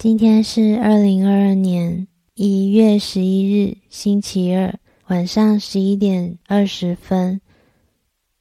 [0.00, 7.42] 今天是二零二二年一月十一日，星期二晚上十一点二十分。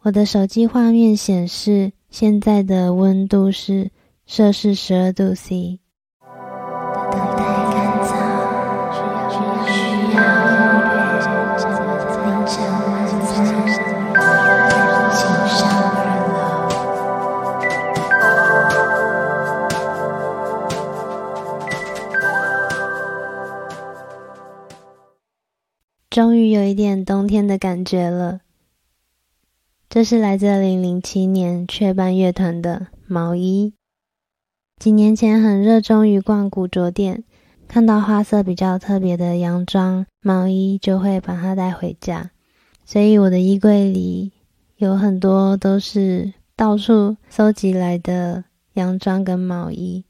[0.00, 3.92] 我的手机画面显示，现在的温度是
[4.26, 5.78] 摄氏十二度 C。
[26.74, 28.40] 点冬天的感觉了。
[29.88, 33.72] 这是来自二零零七年雀斑乐团的毛衣。
[34.78, 37.22] 几年前很热衷于逛古着店，
[37.68, 42.32] 看到花色比较特别的洋装、毛衣，就会把它带回家。
[42.84, 44.32] 所以我的衣柜里
[44.76, 50.04] 有很多都是到处搜集来的洋装跟毛衣。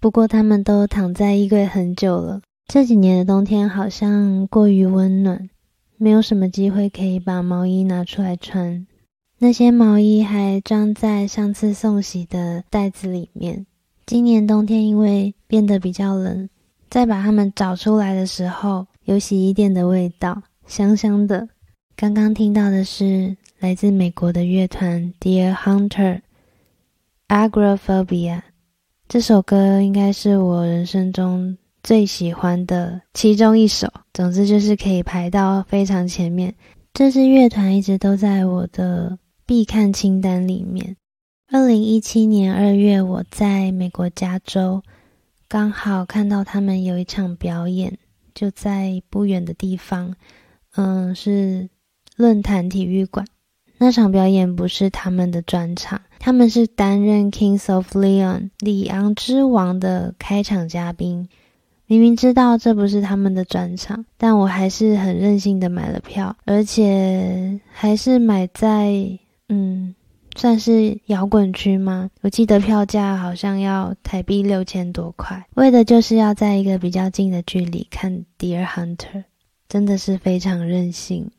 [0.00, 2.42] 不过他们都躺在衣柜很久了。
[2.66, 5.48] 这几年的冬天好像过于温暖，
[5.96, 8.86] 没有什么机会可以把毛衣拿出来穿。
[9.38, 13.66] 那些毛衣还装在上次送洗的袋子里面。
[14.06, 16.48] 今年冬天因为变得比较冷，
[16.90, 21.48] 再把它们找出来的时候，有洗衣店的味道，香香的。
[21.96, 28.42] 刚刚听到的是来自美国的乐团 Dear Hunter，Agoraphobia。
[29.08, 31.56] 这首歌应该是我人生中。
[31.84, 36.54] 最喜欢的其中一首，总之就是可以排到非常前面。
[36.94, 40.96] 这支乐团一直都在我的必看清单里面。
[41.52, 44.82] 二零一七年二月，我在美国加州，
[45.46, 47.98] 刚好看到他们有一场表演，
[48.34, 50.14] 就在不远的地方，
[50.76, 51.68] 嗯，是
[52.16, 53.26] 论坛体育馆。
[53.76, 61.28] 那场表演不是他们的专场，他们是担任 Kings of Leon 里昂之王的开场嘉宾。
[61.86, 69.06] 明明知道这不是他们的专场，但我还是很任性的买了票，而且还是买在
[69.50, 69.94] 嗯，
[70.34, 72.10] 算是摇滚区吗？
[72.22, 79.24] 我记得票价好像要台币六千多块，为的就是要在一个比较近的距离看 Dear Hunter，
[79.68, 81.30] 真的是非常任性。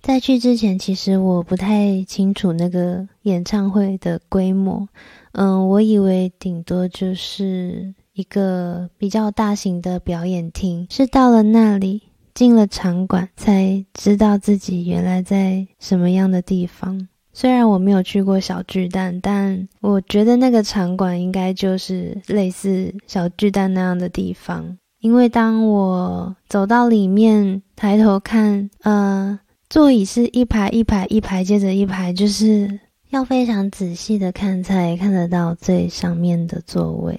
[0.00, 4.88] 在去之前，其实我不太清楚那个演唱会的规模，
[5.32, 7.94] 嗯，我以为顶多就是。
[8.12, 12.02] 一个比较大型的表演厅，是到了那里
[12.34, 17.08] 进了场馆才知道自己原来在什么样的地方。
[17.32, 24.76] 虽然我没有去过小巨蛋，但我觉得那个场馆应该就是类似小巨蛋那样的地方。
[25.00, 29.38] 因为当我走到里面，抬头看，呃，
[29.70, 37.18] 座椅是一排一排一排接着一排，就是要非常仔细的看才看得到最上面的座位。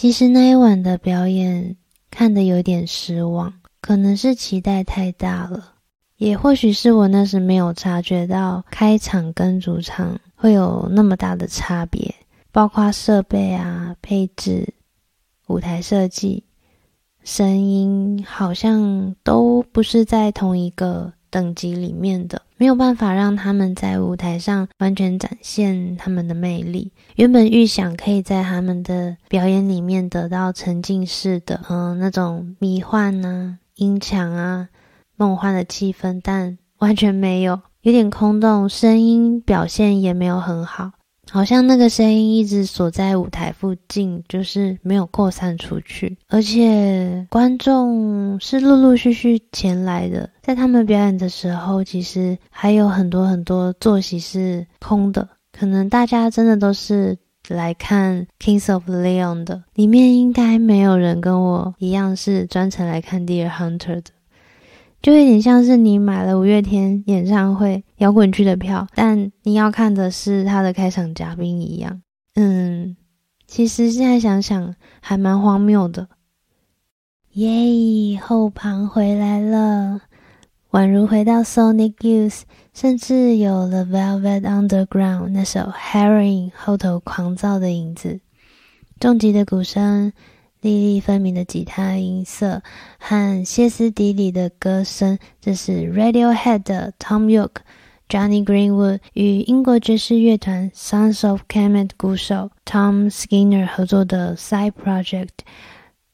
[0.00, 1.76] 其实那一晚的表演
[2.10, 3.52] 看得有点失望，
[3.82, 5.74] 可能是期待太大了，
[6.16, 12.14] 也或许是我那时没有察觉到开场跟主场会有那么大的差别，
[12.50, 14.72] 包括设备啊、配置、
[15.48, 16.44] 舞台设计、
[17.22, 21.12] 声音，好像都不是在同一个。
[21.30, 26.92] 等级里面的没有办法让他们在舞台上完全展现他们的魅力。
[27.16, 34.68] 原本预想可以在他们的表演里面得到沉浸式的，嗯，那种迷幻啊、音强啊、
[35.16, 40.92] 梦幻的气氛，但完全没有，有点空洞，声音表现也没有很好。
[41.30, 50.28] 好像那个声音一直锁在舞台附近，就是没有扩散出去，而且观众是陆陆续续前来的。
[50.42, 57.16] 在他们表演的时候，其实还有很多很多坐席是空的，可能大家真的都是
[57.48, 59.62] 来看 Kings of Leon 的。
[59.74, 64.04] 里面应该没有人跟我一样是专程来看 Dear Hunter 的。
[65.02, 72.02] 就有点像是你买了五月天演唱会摇滚区的票，但你要看的是他的开场嘉宾一样。
[72.34, 72.96] 嗯，
[73.46, 76.08] 其实现在想想还蛮荒谬的。
[77.32, 80.00] 耶，后旁回来了，
[80.72, 82.42] 宛如回到 Sonic Youth，
[82.74, 88.20] 甚至有了 Velvet Underground 那首 Heroin 后头狂躁的影子，
[88.98, 90.12] 重疾的鼓声。
[90.60, 92.62] 粒粒分明的吉他音色
[92.98, 97.62] 和歇斯底里的歌声，这是 Radiohead 的 Tom York、
[98.08, 105.28] Johnny Greenwood 与英国爵士乐团 Sons of Kemet 鼓手 Tom Skinner 合作的 Side Project。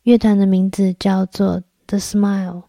[0.05, 2.63] 乐团的名字叫做 The Smile。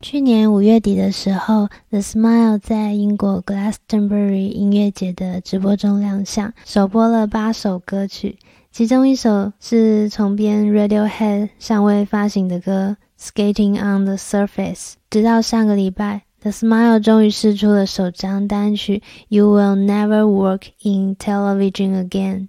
[0.00, 8.38] 去年五月底的时候，The Smile 在英国 Glastonbury 音乐节的直播中亮相，首播了八首歌曲。
[8.72, 18.96] 其中一首是重编 Radiohead 尚未发行的歌《Skating on the Surface》，直到上个礼拜，The Smile 终于试出了首张单曲
[19.28, 22.48] 《You Will Never Work in Television Again》。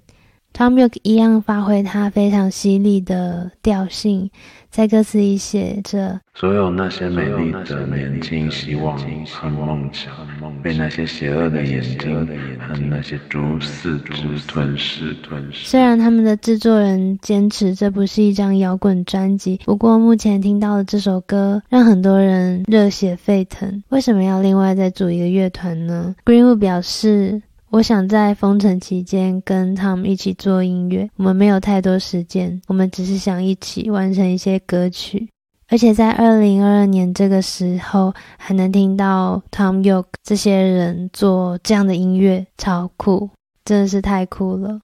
[0.53, 4.29] Tom York 一样发挥他非常犀利的调性，
[4.69, 8.95] 在歌词里写着：所有那些美丽的年轻希望
[9.31, 10.13] 和梦想，
[10.61, 12.27] 被那些邪恶的眼睛
[12.59, 15.15] 和那些蛛丝之吞噬。
[15.51, 23.81] 虽然他们的制作人坚持这不是一张摇滚专辑，不过目前听到的这首歌让很多人热血沸腾。
[23.89, 27.41] 为什么要另外再组一个乐团呢？Greenwood 表示。
[27.73, 35.27] 我想在封城期间跟 Tom 一起做音乐，我们没有太多时间，我们只是想一起完成一些歌曲，
[35.69, 43.27] 而且在二零二二年这个时候还能听到 Tom York 这些人做这样的音乐，超酷，
[43.65, 44.79] 真的是太酷了。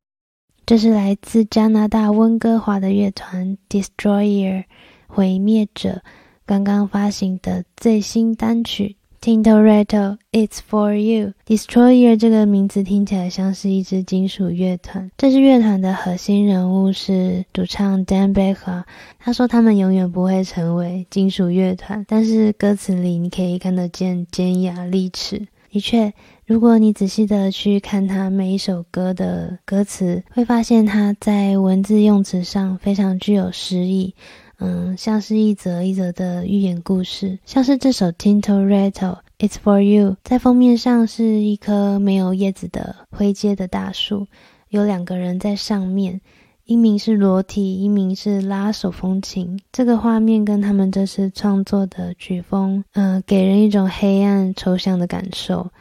[0.66, 4.64] 这是来自加拿大温哥华的乐团 Destroyer
[5.06, 6.02] 毁灭者
[6.44, 8.96] 刚刚发行的最新单曲。
[9.22, 11.34] Tintoretto, it's for you.
[11.46, 15.12] Destroyer 这个名字听起来像是一支金属乐团。
[15.18, 18.86] 这支乐团的核心人物是主唱 Dan Baker。
[19.20, 25.48] 他说他们永远不会成为金属乐团，但是歌词里你可以看得见尖牙利齿。
[25.70, 26.14] 的确，
[26.48, 34.16] 如果你仔细的去看他每一首歌的歌词，会发现他在文字用词上非常具有诗意。
[34.60, 44.28] 嗯，像是一则一则的寓言故事，像是这首 Tintoretto，It's for you，在封面上是一棵没有叶子的灰阶的大树，
[44.68, 46.20] 有两个人在上面，
[46.66, 49.60] 一名是裸体，一名是拉手风琴。
[49.72, 55.72] 这个画面跟他们这次创作的曲风，嗯，给人一种黑暗抽象的感受。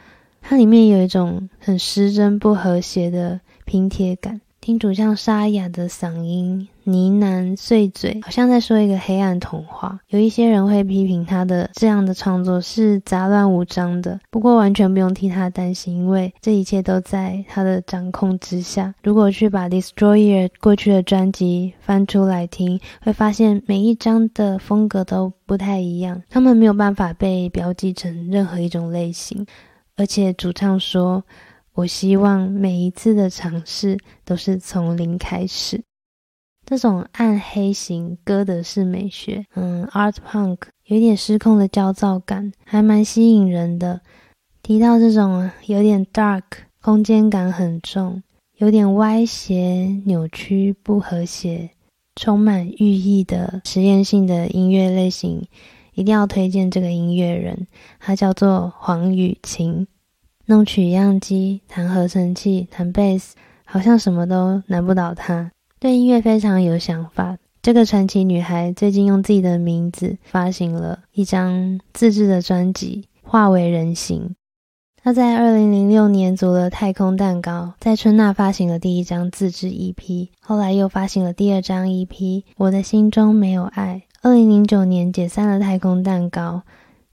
[0.41, 4.39] 它里面有一种很失真不和谐的拼贴感。
[4.69, 9.99] 听主唱沙哑的嗓音呢喃碎嘴，好像在说一个黑暗童话。
[10.09, 18.93] 有一些人会批评他的这样的创作是杂乱无章的，不过完全不用替他担心，因为这一切都在他的掌控之下。
[19.01, 29.47] 如果去把 Destroyer 过去的专辑翻出来听，会发现每一张的风格都不太一样，他们没有办法被标记成任何一种类型，
[29.95, 31.23] 而且主唱说。
[31.79, 35.81] 我希望每一次的尝试都是从零开始。
[36.65, 44.01] 这种暗黑型歌德式美学，嗯，art punk，有点失控的焦躁感，还蛮吸引人的。
[44.61, 46.43] 提到这种有点 dark，
[46.81, 48.21] 空间感很重，
[48.57, 51.69] 有点歪斜、扭曲、不和谐，
[52.17, 55.47] 充满寓意的实验性的音乐类型，
[55.93, 57.67] 一定要推荐这个音乐人，
[57.99, 59.87] 他叫做黄雨晴。
[60.49, 63.35] 弄取样机，弹合成器，弹贝斯，
[63.65, 65.51] 好像什么都难不倒他。
[65.79, 67.37] 对音乐非常有想法。
[67.61, 74.29] 这个传奇女孩最近用自己的名字发行了一张自制的专辑《化为人形》。
[75.03, 82.07] 她在二零零六年组了太空蛋糕，在春娜发行了第一张自制 EP，后来又发行了第二张 EP
[82.57, 84.01] 《我的心中没有爱》。
[84.23, 86.63] 二零零九年解散了太空蛋糕。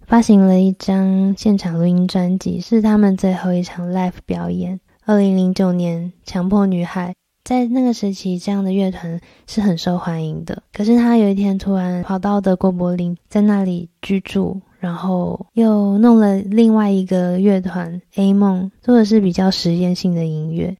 [0.06, 4.78] 发行了一张现场录音专辑，是他们最后一场 live 表演。
[5.04, 7.12] 二零零九年，强迫女孩
[7.42, 10.62] 在那个时期，这样的乐团是很受欢迎的。
[10.72, 20.76] 可是他有一天突然跑到德国柏林，在那里居住，然后又弄了另外一个乐团 A 梦，做的是比较实验性的音乐，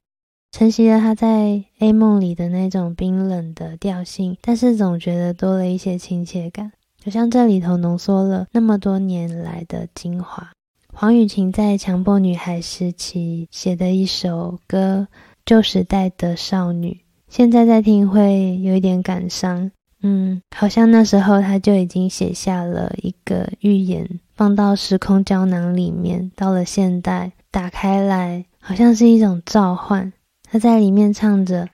[0.53, 6.71] 承袭了他在 A 梦里的那种冰冷的调性，但是总觉得多了一些亲切感。
[7.07, 10.51] 好像这里头浓缩了那么多年来的精华。
[10.93, 15.07] 黄雨晴在强迫女孩时期写的一首歌
[15.45, 16.91] 《旧时代的少女》，
[17.29, 19.71] 现在在听会有一点感伤。
[20.01, 30.11] 嗯，好像那时候她就已经写下了一个预言，放到时空胶囊里面，到了现代打开来，好像是一种召唤。
[30.43, 31.69] 她在里面唱着。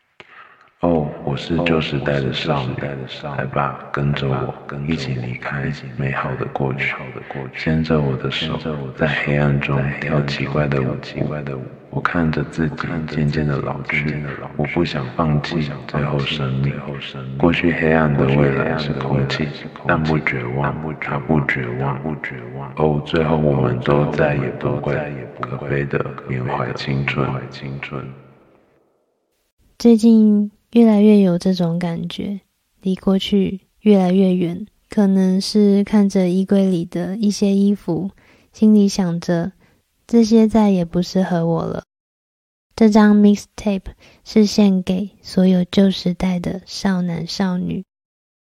[0.83, 2.73] 哦，我是旧时代的少女，
[3.37, 4.53] 来吧，跟着我，
[4.85, 6.93] 一起离开美好的过去，
[7.57, 8.59] 牵着我的手，
[8.97, 11.63] 在黑暗中跳奇怪的舞。
[11.89, 14.21] 我看着自己渐渐的老去，
[14.57, 16.73] 我不想放弃最后生命。
[17.37, 19.47] 过去黑暗的未来是空气，
[19.87, 21.97] 但不绝望，他不绝望。
[22.75, 24.93] 哦，最后我们都再也不会
[25.39, 27.25] 可悲的缅怀青春。
[29.77, 30.51] 最近。
[30.74, 32.42] 越来越有这种感觉，
[32.82, 34.68] 离过去越来越远。
[34.89, 38.12] 可能是看着衣柜里的一些衣服，
[38.51, 39.53] 心里想着
[40.06, 41.84] 这些再也不适合我了。
[42.75, 47.84] 这张 mixtape 是献给所有旧时代的少男少女。